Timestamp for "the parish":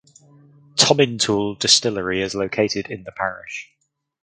3.03-3.69